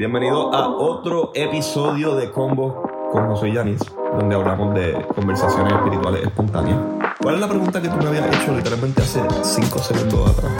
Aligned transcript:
Bienvenido 0.00 0.50
a 0.54 0.66
otro 0.66 1.30
episodio 1.34 2.14
de 2.14 2.30
Combo 2.32 2.88
con 3.12 3.26
José 3.26 3.52
Yanis, 3.52 3.82
donde 4.18 4.34
hablamos 4.34 4.74
de 4.74 4.94
conversaciones 5.14 5.74
espirituales 5.74 6.22
espontáneas. 6.24 6.78
¿Cuál 7.20 7.34
es 7.34 7.40
la 7.42 7.48
pregunta 7.48 7.82
que 7.82 7.90
tú 7.90 7.96
me 7.98 8.06
habías 8.06 8.34
hecho 8.34 8.56
literalmente 8.56 9.02
hace 9.02 9.20
5 9.42 9.78
segundos 9.80 10.30
atrás? 10.30 10.52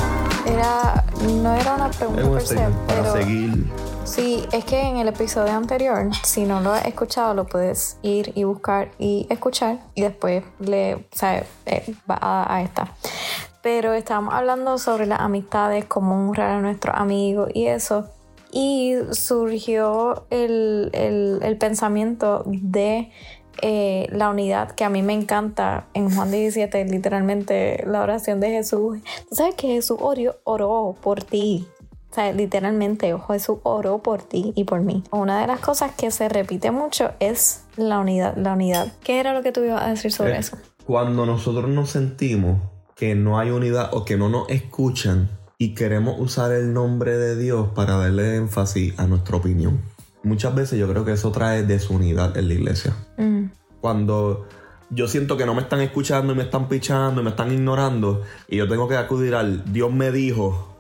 Era, 0.45 1.05
no 1.43 1.55
era 1.55 1.75
una 1.75 1.89
pregunta 1.89 2.23
un 2.23 2.33
per 2.35 2.43
se, 2.43 2.57
para 2.57 2.71
pero 2.87 3.13
seguir. 3.15 3.73
sí, 4.05 4.47
es 4.53 4.63
que 4.67 4.79
en 4.79 4.99
el 4.99 5.09
episodio 5.09 5.55
anterior, 5.55 6.15
si 6.23 6.45
no 6.45 6.61
lo 6.61 6.75
has 6.75 6.85
escuchado, 6.85 7.33
lo 7.33 7.47
puedes 7.47 7.97
ir 8.03 8.33
y 8.35 8.45
buscar 8.45 8.91
y 8.99 9.27
escuchar 9.31 9.79
y 9.95 10.03
después 10.03 10.45
le, 10.59 10.97
o 10.97 11.03
sea, 11.13 11.47
eh, 11.65 11.95
va 12.09 12.19
a, 12.21 12.57
a 12.57 12.61
esta. 12.61 12.89
Pero 13.63 13.95
estábamos 13.95 14.35
hablando 14.35 14.77
sobre 14.77 15.07
las 15.07 15.21
amistades, 15.21 15.87
cómo 15.87 16.29
honrar 16.29 16.51
a 16.51 16.61
nuestros 16.61 16.95
amigos 16.95 17.49
y 17.55 17.69
eso. 17.69 18.05
Y 18.53 18.95
surgió 19.13 20.25
el, 20.31 20.91
el- 20.93 21.39
el 21.43 21.57
pensamiento 21.59 22.43
de 22.47 23.11
eh, 23.63 24.07
la 24.11 24.31
unidad 24.31 24.71
que 24.73 24.85
a 24.85 24.91
mí 24.91 25.03
me 25.03 25.13
encanta 25.13 25.87
en 25.95 26.11
Juan 26.15 26.31
17, 26.31 26.85
literalmente 26.87 27.83
la 27.87 28.01
oración 28.03 28.41
de 28.41 28.51
Jesús. 28.51 28.99
Tú 29.29 29.35
sabes 29.35 29.55
que 29.55 29.69
Jesús 29.69 29.99
oró, 30.01 30.37
oró 30.45 30.97
por 31.01 31.23
ti. 31.23 31.67
O 32.11 32.15
sea, 32.15 32.33
literalmente 32.33 33.15
Jesús 33.29 33.59
oró 33.63 33.99
por 33.99 34.23
ti 34.23 34.53
y 34.57 34.65
por 34.65 34.81
mí. 34.81 35.05
Una 35.13 35.41
de 35.41 35.47
las 35.47 35.61
cosas 35.61 35.93
que 35.93 36.11
se 36.11 36.29
repite 36.29 36.71
mucho 36.73 37.11
es 37.21 37.65
la 37.77 37.99
unidad, 38.01 38.35
la 38.37 38.55
unidad. 38.55 38.89
¿Qué 39.05 39.21
era 39.21 39.33
lo 39.35 39.43
que 39.43 39.53
tú 39.53 39.63
ibas 39.63 39.83
a 39.83 39.89
decir 39.91 40.11
sobre 40.11 40.33
Eh, 40.35 40.39
eso? 40.39 40.57
Cuando 40.87 41.25
nosotros 41.25 41.69
nos 41.69 41.91
sentimos 41.91 42.59
que 42.97 43.15
no 43.15 43.39
hay 43.39 43.51
unidad 43.51 43.95
o 43.95 44.05
que 44.05 44.17
no 44.17 44.29
nos 44.29 44.49
escuchan 44.49 45.29
y 45.61 45.75
queremos 45.75 46.19
usar 46.19 46.53
el 46.53 46.73
nombre 46.73 47.19
de 47.19 47.37
Dios 47.37 47.69
para 47.75 47.99
darle 47.99 48.37
énfasis 48.37 48.99
a 48.99 49.07
nuestra 49.07 49.37
opinión. 49.37 49.83
Muchas 50.23 50.55
veces 50.55 50.79
yo 50.79 50.89
creo 50.89 51.05
que 51.05 51.13
eso 51.13 51.31
trae 51.33 51.65
desunidad 51.65 52.35
en 52.39 52.49
la 52.49 52.55
iglesia. 52.55 52.97
Mm, 53.19 53.51
Cuando 53.83 54.49
yo 54.89 55.07
siento 55.07 55.37
que 55.37 55.45
no 55.45 55.55
me 55.55 55.61
están 55.61 55.83
escuchando 55.83 56.33
y 56.33 56.37
me 56.37 56.45
están 56.45 56.67
pichando 56.67 57.21
y 57.21 57.25
me 57.25 57.31
están 57.31 57.53
ignorando 57.53 58.23
y 58.49 58.57
yo 58.57 58.67
tengo 58.69 58.89
que 58.89 58.97
acudir 58.97 59.35
al 59.35 59.71
Dios 59.71 59.93
me 59.93 60.11
dijo 60.11 60.79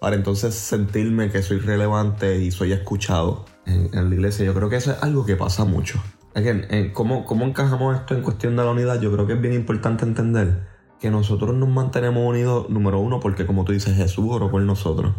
para 0.00 0.16
entonces 0.16 0.54
sentirme 0.54 1.30
que 1.30 1.42
soy 1.42 1.58
relevante 1.58 2.40
y 2.40 2.50
soy 2.50 2.72
escuchado 2.72 3.44
en, 3.66 3.90
en 3.92 4.08
la 4.08 4.14
iglesia. 4.14 4.46
Yo 4.46 4.54
creo 4.54 4.70
que 4.70 4.76
eso 4.76 4.92
es 4.92 5.02
algo 5.02 5.26
que 5.26 5.36
pasa 5.36 5.66
mucho. 5.66 6.02
Again, 6.34 6.64
en 6.70 6.94
¿cómo, 6.94 7.26
¿Cómo 7.26 7.44
encajamos 7.44 7.94
esto 7.94 8.14
en 8.14 8.22
cuestión 8.22 8.56
de 8.56 8.64
la 8.64 8.70
unidad? 8.70 9.02
Yo 9.02 9.12
creo 9.12 9.26
que 9.26 9.34
es 9.34 9.40
bien 9.42 9.52
importante 9.52 10.06
entender 10.06 10.73
que 11.00 11.10
nosotros 11.10 11.54
nos 11.54 11.68
mantenemos 11.68 12.24
unidos, 12.26 12.68
número 12.70 13.00
uno, 13.00 13.20
porque 13.20 13.46
como 13.46 13.64
tú 13.64 13.72
dices, 13.72 13.96
Jesús 13.96 14.26
oró 14.28 14.50
por 14.50 14.62
nosotros. 14.62 15.14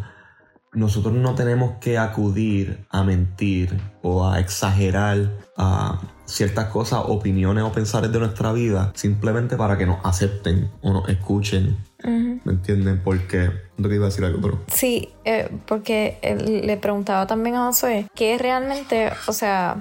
Nosotros 0.73 1.14
no 1.14 1.36
tenemos 1.36 1.76
que 1.80 1.98
acudir 1.98 2.86
a 2.90 3.04
mentir 3.04 3.80
o 4.02 4.28
a 4.28 4.40
exagerar 4.40 5.31
a 5.56 6.02
ciertas 6.26 6.66
cosas, 6.66 7.02
opiniones 7.06 7.64
o 7.64 7.72
pensares 7.72 8.12
de 8.12 8.20
nuestra 8.20 8.52
vida 8.52 8.92
simplemente 8.96 9.56
para 9.56 9.78
que 9.78 9.86
nos 9.86 10.03
acepten 10.03 10.70
o 10.81 10.92
nos 10.92 11.08
escuchen. 11.08 11.78
¿Me 12.03 12.52
entienden? 12.52 13.02
Porque 13.03 13.50
no 13.78 13.88
te 13.88 13.96
iba 13.96 14.06
a 14.06 14.09
decir 14.09 14.26
algo, 14.26 14.40
pero 14.42 14.59
Sí, 14.68 15.09
eh, 15.23 15.50
porque 15.66 16.20
él 16.22 16.68
le 16.68 16.78
preguntaba 16.78 17.26
también 17.26 17.56
a 17.56 17.68
Josué 17.68 18.08
que 18.14 18.38
realmente, 18.38 19.12
o 19.28 19.34
sea, 19.34 19.78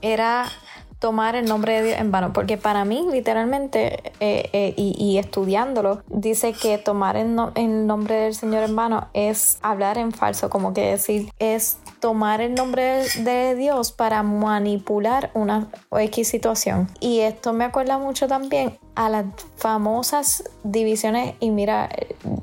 era 0.00 0.46
tomar 0.98 1.36
el 1.36 1.46
nombre 1.46 1.74
de 1.74 1.82
Dios 1.88 2.00
en 2.00 2.10
vano, 2.10 2.32
porque 2.32 2.56
para 2.56 2.84
mí 2.84 3.06
literalmente, 3.10 4.12
eh, 4.20 4.48
eh, 4.52 4.74
y, 4.76 5.18
estudiándolo, 5.18 6.02
dice 6.08 6.52
que 6.52 6.78
tomar 6.78 7.16
el, 7.16 7.36
el 7.54 7.86
nombre 7.86 8.16
del 8.16 8.34
Señor 8.34 8.64
en 8.64 8.76
vano 8.76 9.08
es 9.12 9.58
hablar 9.62 9.98
en 9.98 10.12
falso, 10.12 10.50
como 10.50 10.72
que 10.72 10.90
decir, 10.90 11.30
es 11.38 11.78
tomar 12.00 12.40
el 12.40 12.54
nombre 12.54 13.04
de 13.18 13.54
Dios 13.54 13.92
para 13.92 14.22
manipular 14.22 15.30
una 15.34 15.68
X 15.90 16.28
situación. 16.28 16.88
Y 17.00 17.20
esto 17.20 17.52
me 17.52 17.64
acuerda 17.64 17.98
mucho 17.98 18.28
también 18.28 18.78
a 18.96 19.08
las 19.08 19.26
famosas 19.56 20.42
divisiones 20.64 21.34
y 21.38 21.50
mira, 21.50 21.88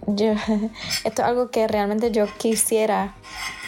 yo, 0.07 0.31
esto 1.03 1.21
es 1.21 1.27
algo 1.27 1.49
que 1.51 1.67
realmente 1.67 2.11
yo 2.11 2.25
quisiera 2.37 3.15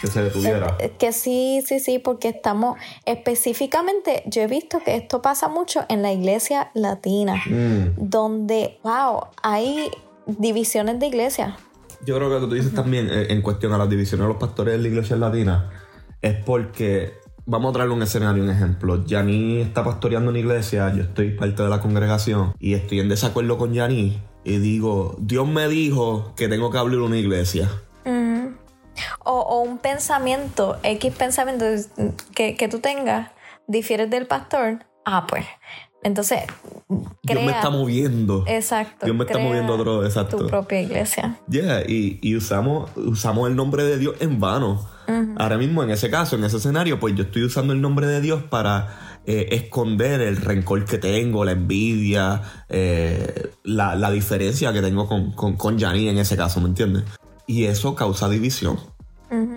que 0.02 0.08
se 0.08 0.22
detuviera. 0.24 0.78
eh, 0.80 0.94
que 0.98 1.12
sí, 1.12 1.64
sí, 1.66 1.80
sí, 1.80 2.00
porque 2.00 2.30
estamos 2.30 2.78
específicamente, 3.06 4.24
yo 4.28 4.42
he 4.44 4.48
visto 4.48 4.80
que 4.86 4.96
esto 4.96 5.22
pasa 5.22 5.48
mucho 5.50 5.84
en 5.90 6.02
la 6.02 6.14
iglesia 6.14 6.72
latina, 6.74 7.42
Mm. 7.48 7.96
donde, 7.98 8.80
wow, 8.84 9.26
hay 9.44 9.92
divisiones 10.28 11.00
de 11.00 11.08
iglesia. 11.08 11.58
Yo 12.06 12.16
creo 12.16 12.30
que 12.30 12.36
lo 12.36 12.42
que 12.42 12.48
tú 12.48 12.54
dices 12.54 12.74
también 12.74 13.10
eh, 13.12 13.28
en 13.30 13.42
cuestión 13.42 13.74
a 13.74 13.78
las 13.78 13.90
divisiones 13.90 14.26
de 14.26 14.34
los 14.34 14.38
pastores 14.40 14.74
de 14.76 14.78
la 14.82 14.88
iglesia 14.88 15.16
latina 15.16 15.70
es 16.22 16.36
porque, 16.46 17.14
vamos 17.46 17.70
a 17.70 17.74
traerle 17.74 17.94
un 17.96 18.04
escenario, 18.04 18.44
un 18.44 18.50
ejemplo. 18.50 19.04
Yani 19.06 19.62
está 19.62 19.84
pastoreando 19.84 20.30
una 20.32 20.40
iglesia, 20.40 20.92
yo 20.94 21.04
estoy 21.04 21.32
parte 21.32 21.64
de 21.64 21.70
la 21.70 21.80
congregación 21.82 22.54
y 22.60 22.74
estoy 22.74 23.00
en 23.00 23.10
desacuerdo 23.10 23.58
con 23.58 23.74
Yani 23.74 24.20
y 24.44 24.58
digo, 24.58 25.16
Dios 25.20 25.48
me 25.48 25.68
dijo 25.68 26.34
que 26.36 26.48
tengo 26.48 26.70
que 26.72 26.78
abrir 26.78 27.00
una 27.00 27.18
iglesia. 27.18 27.70
Ujú. 28.06 28.54
o, 29.26 29.40
o 29.40 29.62
un 29.62 29.78
pensamiento, 29.80 30.78
X 30.84 31.14
pensamiento 31.16 31.66
que, 32.36 32.56
que 32.56 32.68
tú 32.68 32.80
tengas, 32.80 33.32
difieres 33.68 34.10
del 34.12 34.28
pastor, 34.28 34.86
ah, 35.06 35.26
pues, 35.28 35.46
entonces, 36.04 36.42
Dios 36.88 37.40
me 37.42 37.48
crea- 37.48 37.56
está 37.56 37.72
moviendo. 37.72 38.44
Exacto. 38.46 39.08
Dios 39.08 39.18
me 39.18 39.24
está 39.24 39.34
crea 39.34 39.46
moviendo 39.48 39.74
otro, 39.74 40.06
exacto. 40.06 40.38
Tu 40.38 40.48
propia 40.48 40.80
iglesia. 40.82 41.40
Yeah, 41.50 41.82
y, 41.82 42.20
y 42.22 42.36
usamos, 42.36 42.92
usamos 42.96 43.50
el 43.50 43.56
nombre 43.56 43.84
de 43.84 43.98
Dios 43.98 44.16
en 44.20 44.40
vano. 44.40 44.88
Ahora 45.38 45.58
mismo, 45.58 45.84
en 45.84 45.90
ese 45.90 46.10
caso, 46.10 46.36
en 46.36 46.44
ese 46.44 46.58
escenario, 46.58 47.00
pues 47.00 47.16
yo 47.16 47.24
estoy 47.24 47.44
usando 47.44 47.74
el 47.74 47.82
nombre 47.82 48.08
de 48.08 48.22
Dios 48.22 48.44
para 48.44 49.22
eh, 49.26 49.48
esconder 49.52 50.22
el 50.22 50.38
rencor 50.38 50.86
que 50.86 50.98
tengo, 50.98 51.46
la 51.46 51.52
envidia, 51.52 52.42
eh, 52.70 53.52
la, 53.64 54.12
diferencia 54.12 54.72
que 54.72 54.82
tengo 54.82 55.08
con, 55.08 55.32
con, 55.32 55.80
en 55.82 56.18
ese 56.18 56.38
caso, 56.38 56.62
¿me 56.62 56.68
entiendes? 56.68 57.04
Y 57.48 57.66
eso 57.66 57.96
causa 57.96 58.30
división. 58.30 58.78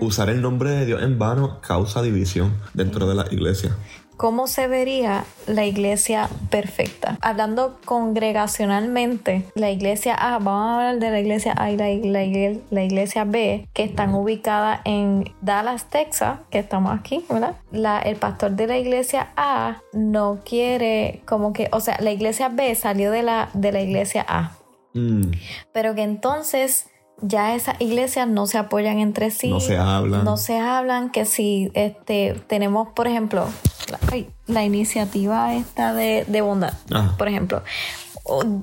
Usar 0.01 0.29
el 0.29 0.41
nombre 0.41 0.71
de 0.71 0.85
Dios 0.85 1.01
en 1.03 1.17
vano 1.19 1.59
causa 1.61 2.01
división 2.01 2.53
dentro 2.73 3.07
de 3.07 3.15
la 3.15 3.25
iglesia. 3.31 3.75
¿Cómo 4.17 4.47
se 4.47 4.67
vería 4.67 5.23
la 5.47 5.65
iglesia 5.65 6.27
perfecta? 6.49 7.17
Hablando 7.21 7.79
congregacionalmente, 7.85 9.45
la 9.55 9.71
iglesia 9.71 10.13
A, 10.13 10.39
vamos 10.39 10.67
a 10.69 10.75
hablar 10.75 10.99
de 10.99 11.11
la 11.11 11.19
iglesia 11.21 11.53
A 11.57 11.71
y 11.71 11.77
la, 11.77 11.87
la 11.87 12.59
la 12.69 12.83
iglesia 12.83 13.23
B, 13.23 13.67
que 13.73 13.83
están 13.83 14.13
ubicadas 14.13 14.81
en 14.85 15.31
Dallas, 15.41 15.89
Texas, 15.89 16.39
que 16.49 16.59
estamos 16.59 16.97
aquí, 16.97 17.23
¿verdad? 17.29 17.55
La- 17.71 17.99
el 17.99 18.17
pastor 18.17 18.51
de 18.51 18.67
la 18.67 18.77
iglesia 18.77 19.29
A 19.37 19.77
no 19.93 20.39
quiere, 20.43 21.21
como 21.25 21.53
que, 21.53 21.69
o 21.71 21.79
sea, 21.79 21.97
la 22.01 22.11
iglesia 22.11 22.49
B 22.49 22.75
salió 22.75 23.11
de 23.11 23.23
la, 23.23 23.49
de 23.53 23.71
la 23.71 23.81
iglesia 23.81 24.25
A, 24.27 24.51
Mm, 24.95 25.31
pero 25.71 25.93
que 25.93 26.01
entonces 26.01 26.87
ya 27.21 27.55
esas 27.55 27.79
iglesias 27.79 28.27
no 28.27 28.47
se 28.47 28.57
apoyan 28.57 28.99
entre 28.99 29.31
sí. 29.31 29.49
No 29.49 29.59
se 29.59 29.77
hablan. 29.77 30.23
No 30.23 30.37
se 30.37 30.57
hablan 30.59 31.11
que 31.11 31.25
si 31.25 31.71
este 31.73 32.41
tenemos, 32.47 32.89
por 32.89 33.07
ejemplo, 33.07 33.47
la, 33.89 33.99
ay, 34.11 34.29
la 34.47 34.63
iniciativa 34.63 35.53
esta 35.53 35.93
de, 35.93 36.25
de 36.27 36.41
bondad, 36.41 36.73
Ajá. 36.91 37.15
por 37.17 37.27
ejemplo. 37.27 37.63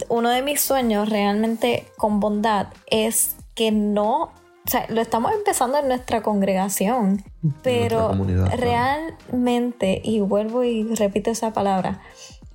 Uno 0.08 0.30
de 0.30 0.42
mis 0.42 0.60
sueños 0.60 1.08
realmente 1.08 1.88
con 1.96 2.20
bondad 2.20 2.68
es 2.88 3.36
que 3.56 3.72
no, 3.72 4.22
o 4.22 4.30
sea, 4.70 4.86
lo 4.88 5.00
estamos 5.00 5.32
empezando 5.32 5.78
en 5.78 5.88
nuestra 5.88 6.22
congregación, 6.22 7.24
pero 7.62 8.10
claro. 8.10 8.44
realmente, 8.56 10.00
y 10.04 10.20
vuelvo 10.20 10.62
y 10.62 10.84
repito 10.94 11.30
esa 11.30 11.52
palabra, 11.52 12.00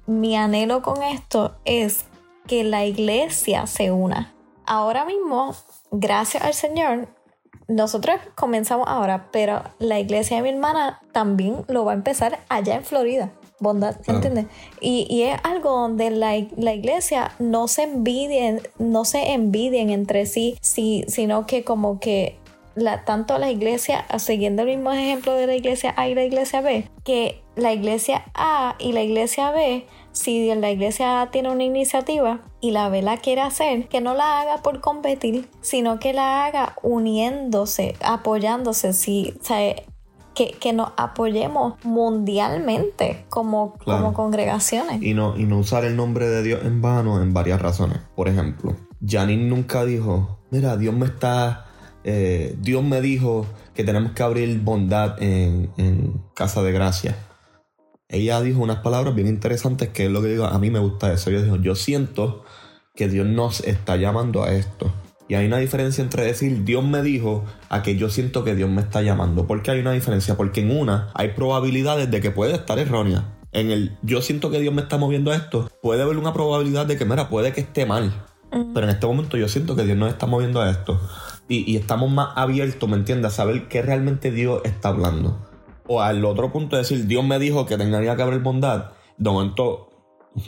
mi 0.05 0.37
anhelo 0.37 0.81
con 0.81 1.03
esto 1.03 1.55
es 1.65 2.05
que 2.47 2.63
la 2.63 2.85
iglesia 2.85 3.67
se 3.67 3.91
una. 3.91 4.33
Ahora 4.65 5.03
mismo, 5.03 5.55
gracias 5.91 6.43
al 6.43 6.53
Señor, 6.53 7.07
nosotros 7.67 8.17
comenzamos 8.35 8.87
ahora, 8.87 9.29
pero 9.31 9.63
la 9.79 9.99
iglesia 9.99 10.37
de 10.37 10.43
mi 10.43 10.49
hermana 10.49 11.01
también 11.11 11.63
lo 11.67 11.85
va 11.85 11.91
a 11.91 11.95
empezar 11.95 12.39
allá 12.49 12.75
en 12.75 12.83
Florida. 12.83 13.31
Bondad, 13.59 13.95
Claro. 14.01 14.17
¿entiendes? 14.17 14.47
Y, 14.81 15.05
y 15.07 15.23
es 15.23 15.39
algo 15.43 15.69
donde 15.69 16.09
la, 16.09 16.33
la 16.57 16.73
iglesia 16.73 17.31
no 17.37 17.67
se 17.67 17.83
envidien, 17.83 18.61
no 18.79 19.05
se 19.05 19.33
envidien 19.33 19.91
entre 19.91 20.25
sí, 20.25 20.57
sí 20.61 21.05
sino 21.07 21.45
que 21.45 21.63
como 21.63 21.99
que 21.99 22.39
la, 22.73 23.05
tanto 23.05 23.37
la 23.37 23.51
iglesia, 23.51 24.05
siguiendo 24.17 24.63
el 24.63 24.69
mismo 24.69 24.91
ejemplo 24.91 25.33
de 25.35 25.45
la 25.45 25.55
iglesia 25.55 25.93
A 25.95 26.07
y 26.07 26.15
la 26.15 26.23
iglesia 26.23 26.61
B, 26.61 26.89
que 27.03 27.43
la 27.55 27.71
iglesia 27.73 28.25
A 28.33 28.75
y 28.79 28.93
la 28.93 29.03
iglesia 29.03 29.51
B, 29.51 29.85
si 30.11 30.53
la 30.55 30.69
iglesia 30.71 31.29
tiene 31.31 31.49
una 31.49 31.63
iniciativa 31.63 32.41
y 32.59 32.71
la 32.71 32.89
B 32.89 33.01
la 33.01 33.17
quiere 33.17 33.41
hacer, 33.41 33.87
que 33.87 34.01
no 34.01 34.13
la 34.13 34.41
haga 34.41 34.57
por 34.57 34.81
competir, 34.81 35.47
sino 35.61 35.99
que 35.99 36.13
la 36.13 36.45
haga 36.45 36.75
uniéndose, 36.83 37.95
apoyándose, 38.03 38.93
si, 38.93 39.33
o 39.41 39.43
sea, 39.43 39.75
que, 40.33 40.51
que 40.59 40.73
nos 40.73 40.91
apoyemos 40.97 41.73
mundialmente 41.83 43.25
como, 43.29 43.73
Claro. 43.77 44.01
como 44.03 44.13
congregaciones. 44.13 45.01
Y 45.01 45.13
no, 45.13 45.37
y 45.37 45.43
no 45.43 45.59
usar 45.59 45.85
el 45.85 45.95
nombre 45.95 46.27
de 46.27 46.43
Dios 46.43 46.61
en 46.63 46.81
vano 46.81 47.21
en 47.21 47.33
varias 47.33 47.61
razones. 47.61 47.99
Por 48.15 48.27
ejemplo, 48.29 48.75
Janine 49.05 49.43
nunca 49.49 49.83
dijo, 49.85 50.39
mira, 50.49 50.77
Dios 50.77 50.93
me 50.95 51.05
está, 51.05 51.65
eh, 52.03 52.55
Dios 52.59 52.83
me 52.83 53.01
dijo 53.01 53.45
que 53.73 53.83
tenemos 53.83 54.11
que 54.13 54.23
abrir 54.23 54.59
bondad 54.61 55.21
en, 55.21 55.69
en 55.77 56.21
Casa 56.33 56.61
de 56.61 56.71
Gracia, 56.71 57.15
ella 58.11 58.41
dijo 58.41 58.59
unas 58.59 58.79
palabras 58.79 59.15
bien 59.15 59.27
interesantes 59.27 59.89
que 59.89 60.05
es 60.05 60.11
lo 60.11 60.21
que 60.21 60.27
digo, 60.27 60.45
a 60.45 60.59
mí 60.59 60.69
me 60.69 60.79
gusta 60.79 61.11
eso. 61.13 61.29
Ella 61.29 61.41
dijo, 61.41 61.55
yo 61.55 61.75
siento 61.75 62.43
que 62.93 63.07
Dios 63.07 63.25
nos 63.25 63.61
está 63.61 63.95
llamando 63.95 64.43
a 64.43 64.51
esto. 64.51 64.91
Y 65.29 65.35
hay 65.35 65.47
una 65.47 65.59
diferencia 65.59 66.03
entre 66.03 66.25
decir 66.25 66.65
Dios 66.65 66.83
me 66.83 67.01
dijo 67.01 67.45
a 67.69 67.83
que 67.83 67.95
yo 67.95 68.09
siento 68.09 68.43
que 68.43 68.53
Dios 68.53 68.69
me 68.69 68.81
está 68.81 69.01
llamando. 69.01 69.47
¿Por 69.47 69.63
qué 69.63 69.71
hay 69.71 69.79
una 69.79 69.93
diferencia? 69.93 70.35
Porque 70.35 70.59
en 70.59 70.77
una 70.77 71.09
hay 71.13 71.29
probabilidades 71.29 72.11
de 72.11 72.19
que 72.19 72.31
puede 72.31 72.53
estar 72.53 72.77
errónea. 72.79 73.37
En 73.53 73.71
el 73.71 73.97
yo 74.01 74.21
siento 74.21 74.51
que 74.51 74.59
Dios 74.59 74.73
me 74.73 74.81
está 74.81 74.97
moviendo 74.97 75.31
a 75.31 75.37
esto, 75.37 75.71
puede 75.81 76.03
haber 76.03 76.17
una 76.17 76.33
probabilidad 76.33 76.85
de 76.85 76.97
que, 76.97 77.05
mira, 77.05 77.29
puede 77.29 77.53
que 77.53 77.61
esté 77.61 77.85
mal. 77.85 78.11
Pero 78.49 78.85
en 78.85 78.89
este 78.89 79.07
momento 79.07 79.37
yo 79.37 79.47
siento 79.47 79.77
que 79.77 79.85
Dios 79.85 79.97
nos 79.97 80.09
está 80.09 80.25
moviendo 80.25 80.59
a 80.59 80.69
esto. 80.69 80.99
Y, 81.47 81.71
y 81.71 81.77
estamos 81.77 82.11
más 82.11 82.31
abiertos, 82.35 82.89
¿me 82.89 82.97
entiendes? 82.97 83.31
A 83.31 83.35
saber 83.35 83.69
qué 83.69 83.81
realmente 83.81 84.31
Dios 84.31 84.61
está 84.65 84.89
hablando. 84.89 85.50
O 85.93 85.99
al 85.99 86.23
otro 86.23 86.53
punto 86.53 86.77
de 86.77 86.83
decir, 86.83 87.05
Dios 87.05 87.21
me 87.25 87.37
dijo 87.37 87.65
que 87.65 87.77
tendría 87.77 88.15
que 88.15 88.21
haber 88.21 88.39
bondad. 88.39 88.91
De 89.17 89.29
momento, 89.29 89.89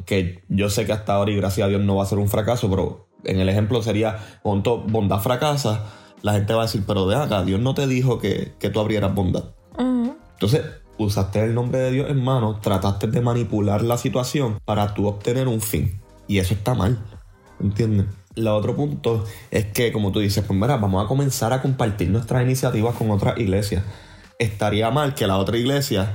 que 0.06 0.42
yo 0.48 0.70
sé 0.70 0.86
que 0.86 0.94
hasta 0.94 1.16
ahora 1.16 1.32
y 1.32 1.36
gracias 1.36 1.66
a 1.66 1.68
Dios 1.68 1.82
no 1.82 1.98
va 1.98 2.04
a 2.04 2.06
ser 2.06 2.18
un 2.18 2.30
fracaso, 2.30 2.70
pero 2.70 3.10
en 3.26 3.42
el 3.42 3.50
ejemplo 3.50 3.82
sería, 3.82 4.20
cuando 4.42 4.78
bondad 4.78 5.20
fracasa, 5.20 5.84
la 6.22 6.32
gente 6.32 6.54
va 6.54 6.62
a 6.62 6.66
decir, 6.68 6.86
pero 6.88 7.08
de 7.08 7.18
acá, 7.18 7.44
Dios 7.44 7.60
no 7.60 7.74
te 7.74 7.88
dijo 7.88 8.20
que, 8.20 8.54
tú 8.72 8.80
abrieras 8.80 9.14
bondad. 9.14 9.44
Entonces, 9.78 10.62
usaste 10.98 11.44
el 11.44 11.54
nombre 11.54 11.80
de 11.80 11.92
Dios 11.92 12.10
en 12.10 12.24
mano, 12.24 12.62
trataste 12.62 13.08
de 13.08 13.20
manipular 13.20 13.82
la 13.82 13.98
situación 13.98 14.62
para 14.64 14.94
tú 14.94 15.08
obtener 15.08 15.50
un 15.50 15.60
fin. 15.60 16.00
Y 16.26 16.38
eso 16.38 16.54
está 16.54 16.74
mal. 16.74 17.04
¿Entiendes? 17.60 18.06
El 18.38 18.48
otro 18.48 18.78
punto 18.78 19.26
es 19.52 19.66
que, 19.66 19.92
como 19.92 20.14
tú 20.14 20.22
dices, 20.22 20.46
pues 20.48 20.58
mira, 20.58 20.78
vamos 20.78 21.04
a 21.04 21.08
comenzar 21.10 21.52
a 21.52 21.62
compartir 21.62 22.10
nuestras 22.10 22.44
iniciativas 22.44 22.96
con 22.96 23.12
otras 23.12 23.38
iglesias. 23.38 23.84
Estaría 24.40 24.92
mal 24.92 25.16
que 25.16 25.28
la 25.28 25.38
otra 25.38 25.58
iglesia 25.58 26.14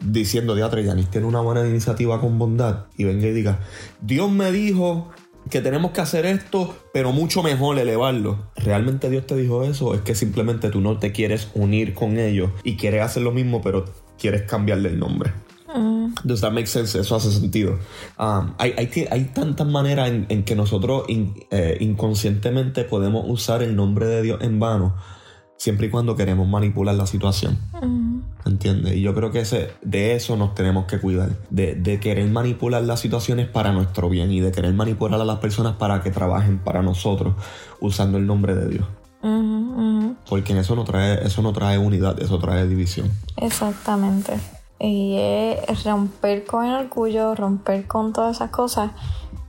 diciendo, 0.00 0.54
Teatro, 0.54 0.80
Yanis 0.80 1.10
tiene 1.10 1.26
una 1.26 1.40
buena 1.40 1.66
iniciativa 1.66 2.20
con 2.20 2.38
bondad 2.38 2.86
y 2.96 3.04
venga 3.04 3.26
y 3.28 3.32
diga, 3.32 3.60
Dios 4.00 4.30
me 4.30 4.50
dijo 4.50 5.10
que 5.50 5.60
tenemos 5.60 5.90
que 5.90 6.00
hacer 6.00 6.26
esto, 6.26 6.74
pero 6.92 7.12
mucho 7.12 7.42
mejor 7.42 7.78
elevarlo. 7.78 8.38
¿Realmente 8.56 9.10
Dios 9.10 9.26
te 9.26 9.36
dijo 9.36 9.64
eso? 9.64 9.94
Es 9.94 10.00
que 10.02 10.14
simplemente 10.14 10.70
tú 10.70 10.80
no 10.80 10.98
te 10.98 11.12
quieres 11.12 11.48
unir 11.54 11.94
con 11.94 12.18
ellos 12.18 12.50
y 12.64 12.76
quieres 12.76 13.02
hacer 13.02 13.22
lo 13.22 13.32
mismo, 13.32 13.60
pero 13.60 13.84
quieres 14.18 14.42
cambiarle 14.42 14.88
el 14.90 14.98
nombre. 14.98 15.32
Mm. 15.74 16.14
Does 16.24 16.40
that 16.42 16.52
make 16.52 16.66
sense? 16.66 16.98
Eso 16.98 17.16
hace 17.16 17.30
sentido. 17.30 17.78
Um, 18.18 18.54
hay, 18.58 18.74
hay, 19.10 19.24
tantas 19.34 19.66
maneras 19.66 20.10
en, 20.10 20.44
que 20.44 20.54
nosotros 20.54 21.04
eh, 21.08 21.76
inconscientemente 21.80 22.84
podemos 22.84 23.24
usar 23.26 23.62
el 23.62 23.74
nombre 23.74 24.06
de 24.06 24.22
Dios 24.22 24.42
en 24.42 24.60
vano, 24.60 24.94
siempre 25.62 25.86
y 25.86 25.90
cuando 25.90 26.16
queremos 26.16 26.48
manipular 26.48 26.96
la 26.96 27.06
situación. 27.06 27.56
¿Entiendes? 28.44 28.96
Y 28.96 29.00
yo 29.00 29.14
creo 29.14 29.30
que 29.30 29.42
ese, 29.42 29.70
de 29.80 30.16
eso 30.16 30.36
nos 30.36 30.56
tenemos 30.56 30.86
que 30.86 30.98
cuidar. 30.98 31.28
De, 31.50 32.00
querer 32.00 32.28
manipular 32.28 32.82
las 32.82 32.98
situaciones 32.98 33.46
para 33.46 33.70
nuestro 33.70 34.08
bien 34.08 34.32
y 34.32 34.40
de 34.40 34.50
querer 34.50 34.74
manipular 34.74 35.20
a 35.20 35.24
las 35.24 35.38
personas 35.38 35.74
para 35.76 36.02
que 36.02 36.10
trabajen 36.10 36.58
para 36.58 36.82
nosotros 36.82 37.36
usando 37.78 38.18
el 38.18 38.26
nombre 38.26 38.56
de 38.56 38.70
Dios. 38.70 38.86
Porque 40.28 40.52
en 40.52 40.58
eso 40.58 40.74
no 40.74 40.82
trae, 40.82 41.24
eso 41.24 41.42
no 41.42 41.52
trae 41.52 41.78
unidad, 41.78 42.20
eso 42.20 42.40
trae 42.40 42.66
división. 42.66 43.12
Exactamente. 43.36 44.40
Y 44.80 45.14
es 45.16 45.84
romper 45.84 46.44
con 46.44 46.66
el 46.66 46.74
orgullo, 46.74 47.36
romper 47.36 47.86
con 47.86 48.12
todas 48.12 48.34
esas 48.34 48.50
cosas. 48.50 48.90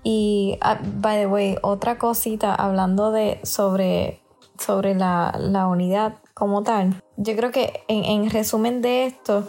Y, 0.04 0.60
ah, 0.62 0.78
by 0.98 1.22
the 1.22 1.28
way, 1.28 1.56
otra 1.64 1.98
cosita 1.98 2.54
hablando 2.54 3.12
de 3.12 3.40
sobre, 3.44 4.20
sobre 4.58 4.96
la, 4.96 5.36
la 5.40 5.68
unidad 5.68 6.16
como 6.34 6.64
tal. 6.64 7.02
Yo 7.18 7.36
creo 7.36 7.52
que 7.52 7.84
en, 7.88 8.30
resumen 8.30 8.82
de 8.82 9.06
esto 9.06 9.48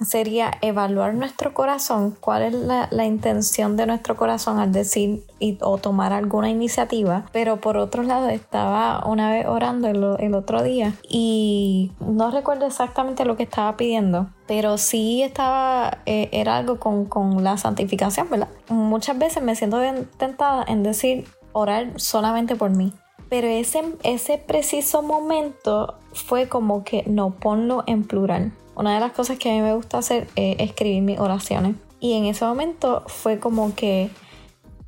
sería 0.00 0.52
evaluar 0.62 1.14
nuestro 1.14 1.54
corazón, 1.54 2.16
cuál 2.20 2.42
es 2.42 2.54
la, 2.54 3.04
intención 3.04 3.76
de 3.76 3.86
nuestro 3.86 4.16
corazón 4.16 4.60
al 4.60 4.70
decir 4.70 5.24
o 5.60 5.78
tomar 5.78 6.12
alguna 6.12 6.50
iniciativa. 6.50 7.26
Pero 7.32 7.60
por 7.60 7.76
otro 7.76 8.02
lado, 8.02 8.28
estaba 8.28 9.04
una 9.06 9.30
vez 9.30 9.46
orando 9.46 9.88
el, 9.88 10.34
otro 10.34 10.62
día 10.62 10.94
y 11.08 11.92
no 12.00 12.30
recuerdo 12.30 12.66
exactamente 12.66 13.24
lo 13.24 13.36
que 13.36 13.44
estaba 13.44 13.76
pidiendo, 13.76 14.28
pero 14.46 14.78
sí 14.78 15.22
estaba, 15.22 15.98
eh, 16.06 16.28
era 16.32 16.56
algo 16.56 16.78
con, 16.78 17.06
con 17.06 17.42
la 17.42 17.56
santificación, 17.56 18.30
¿verdad? 18.30 18.48
Muchas 18.68 19.18
veces 19.18 19.42
me 19.42 19.56
siento 19.56 19.80
tentada 20.16 20.64
en 20.68 20.82
decir 20.82 21.26
orar 21.52 21.92
solamente 21.96 22.54
por 22.54 22.70
mí. 22.70 22.92
Pero 23.28 23.46
ese, 23.46 23.82
ese 24.02 24.38
preciso 24.38 25.02
momento 25.02 25.94
fue 26.12 26.48
como 26.48 26.84
que 26.84 27.04
no 27.06 27.30
ponlo 27.30 27.84
en 27.86 28.04
plural. 28.04 28.52
Una 28.74 28.94
de 28.94 29.00
las 29.00 29.12
cosas 29.12 29.38
que 29.38 29.50
a 29.50 29.52
mí 29.52 29.60
me 29.60 29.74
gusta 29.74 29.98
hacer 29.98 30.28
es 30.36 30.60
escribir 30.60 31.02
mis 31.02 31.18
oraciones. 31.18 31.76
Y 32.00 32.14
en 32.14 32.26
ese 32.26 32.44
momento 32.44 33.02
fue 33.06 33.38
como 33.38 33.74
que 33.74 34.10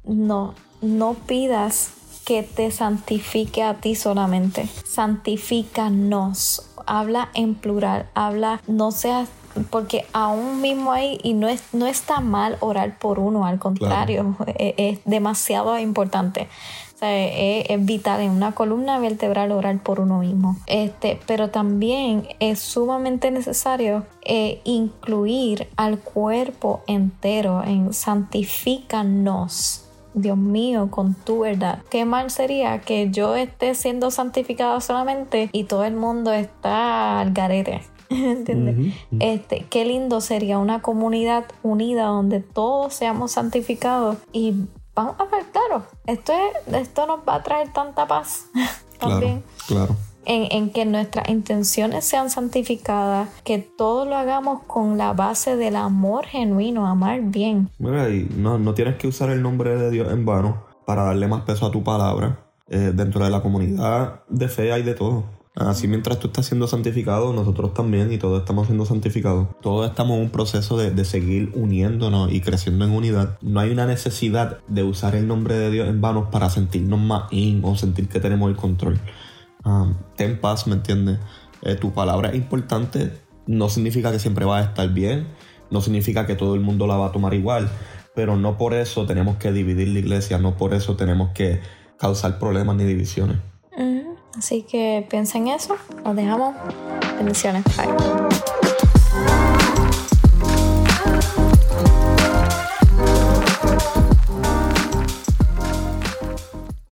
no, 0.04 0.54
no 0.80 1.14
pidas 1.26 1.92
que 2.24 2.42
te 2.42 2.70
santifique 2.70 3.62
a 3.62 3.74
ti 3.74 3.94
solamente. 3.94 4.68
Santifícanos. 4.86 6.70
Habla 6.86 7.30
en 7.34 7.56
plural. 7.56 8.08
Habla, 8.14 8.62
no 8.66 8.92
seas 8.92 9.28
porque 9.70 10.06
aún 10.12 10.60
mismo 10.60 10.92
ahí, 10.92 11.18
y 11.22 11.34
no, 11.34 11.48
es, 11.48 11.62
no 11.72 11.86
está 11.86 12.20
mal 12.20 12.56
orar 12.60 12.98
por 12.98 13.18
uno, 13.18 13.46
al 13.46 13.58
contrario, 13.58 14.36
es, 14.58 15.00
demasiado 15.04 15.76
importante 15.78 16.48
es, 17.02 17.84
vital 17.84 18.20
en 18.20 18.30
una 18.30 18.52
columna 18.52 18.98
vertebral 18.98 19.52
orar 19.52 19.82
por 19.82 20.00
uno 20.00 20.18
mismo. 20.18 20.56
Este, 20.66 21.18
pero 21.26 21.50
también 21.50 22.28
es 22.40 22.58
sumamente 22.58 23.30
necesario 23.30 24.04
eh, 24.22 24.60
incluir 24.64 25.68
al 25.76 25.98
cuerpo 25.98 26.82
entero 26.86 27.62
en 27.64 27.92
santifícanos. 27.92 29.86
Dios 30.12 30.36
mío, 30.36 30.90
con 30.90 31.14
tu 31.14 31.40
verdad. 31.40 31.82
Qué 31.88 32.04
mal 32.04 32.30
sería 32.30 32.80
que 32.80 33.10
yo 33.10 33.36
esté 33.36 33.74
siendo 33.74 34.10
santificado 34.10 34.80
solamente 34.80 35.48
y 35.52 35.64
todo 35.64 35.84
el 35.84 35.94
mundo 35.94 36.32
está 36.32 37.20
al 37.20 37.32
garete. 37.32 37.82
¿Entiendes? 38.10 38.94
Este, 39.20 39.66
qué 39.70 39.84
lindo 39.84 40.20
sería 40.20 40.58
una 40.58 40.82
comunidad 40.82 41.44
unida 41.62 42.06
donde 42.06 42.40
todos 42.40 42.92
seamos 42.92 43.32
santificados 43.32 44.16
y 44.32 44.54
vamos 45.04 45.16
a 45.18 45.24
ver, 45.24 45.44
claro, 45.52 45.84
esto, 46.06 46.32
esto 46.72 47.06
nos 47.06 47.20
va 47.20 47.36
a 47.36 47.42
traer 47.42 47.72
tanta 47.72 48.06
paz 48.06 48.46
también. 48.98 49.42
Claro. 49.66 49.96
En, 50.26 50.70
que 50.70 50.84
nuestras 50.84 51.28
intenciones 51.28 52.04
sean 52.04 52.30
santificadas, 52.30 53.28
que 53.42 53.58
todo 53.58 54.04
lo 54.04 54.16
hagamos 54.16 54.62
con 54.64 54.96
la 54.96 55.12
base 55.12 55.56
del 55.56 55.74
amor 55.74 56.26
genuino, 56.26 56.86
amar 56.86 57.20
bien. 57.22 57.68
Mira, 57.78 58.06
no, 58.36 58.58
no 58.58 58.74
tienes 58.74 58.96
que 58.96 59.08
usar 59.08 59.30
el 59.30 59.42
nombre 59.42 59.76
de 59.76 59.90
Dios 59.90 60.12
en 60.12 60.24
vano 60.24 60.62
para 60.86 61.04
darle 61.04 61.26
más 61.26 61.42
peso 61.42 61.66
a 61.66 61.70
tu 61.72 61.82
palabra. 61.82 62.38
Eh, 62.68 62.92
dentro 62.94 63.24
de 63.24 63.30
la 63.30 63.42
comunidad 63.42 64.22
de 64.28 64.48
fe 64.48 64.72
hay 64.72 64.82
de 64.82 64.94
todo. 64.94 65.24
Así 65.60 65.88
mientras 65.88 66.18
tú 66.18 66.28
estás 66.28 66.46
siendo 66.46 66.66
santificado, 66.66 67.34
nosotros 67.34 67.74
también 67.74 68.10
y 68.10 68.16
todos 68.16 68.40
estamos 68.40 68.66
siendo 68.66 68.86
santificados. 68.86 69.48
Todos 69.60 69.90
estamos 69.90 70.16
en 70.16 70.22
un 70.22 70.30
proceso 70.30 70.78
de, 70.78 71.04
seguir 71.04 71.52
uniéndonos 71.54 72.32
y 72.32 72.40
creciendo 72.40 72.86
en 72.86 72.92
unidad. 72.92 73.36
No 73.42 73.60
hay 73.60 73.70
una 73.70 73.84
necesidad 73.84 74.60
de 74.68 74.84
usar 74.84 75.14
el 75.14 75.28
nombre 75.28 75.56
de 75.56 75.70
Dios 75.70 75.86
en 75.86 76.00
vano 76.00 76.30
para 76.30 76.48
sentirnos 76.48 76.98
más 76.98 77.30
in 77.30 77.60
o 77.62 77.76
sentir 77.76 78.08
que 78.08 78.20
tenemos 78.20 78.48
el 78.48 78.56
control. 78.56 78.98
Um, 79.62 79.96
ten 80.16 80.40
paz, 80.40 80.66
¿me 80.66 80.76
entiendes? 80.76 81.18
Eh, 81.60 81.74
tu 81.74 81.92
palabra 81.92 82.30
es 82.30 82.36
importante. 82.36 83.12
No 83.46 83.68
significa 83.68 84.10
que 84.10 84.18
siempre 84.18 84.46
va 84.46 84.60
a 84.60 84.62
estar 84.62 84.88
bien. 84.88 85.26
No 85.70 85.82
significa 85.82 86.26
que 86.26 86.36
todo 86.36 86.54
el 86.54 86.62
mundo 86.62 86.86
la 86.86 86.96
va 86.96 87.08
a 87.08 87.12
tomar 87.12 87.34
igual. 87.34 87.68
Pero 88.14 88.34
no 88.34 88.56
por 88.56 88.72
eso 88.72 89.04
tenemos 89.04 89.36
que 89.36 89.52
dividir 89.52 89.88
la 89.88 89.98
iglesia. 89.98 90.38
No 90.38 90.56
por 90.56 90.72
eso 90.72 90.96
tenemos 90.96 91.32
que 91.34 91.60
causar 91.98 92.38
problemas 92.38 92.76
ni 92.76 92.84
divisiones. 92.84 93.36
Así 94.36 94.62
que 94.62 95.06
piensa 95.08 95.38
en 95.38 95.48
eso. 95.48 95.76
Nos 96.04 96.16
dejamos. 96.16 96.54
Bendiciones. 97.18 97.64
Bye. 97.76 98.49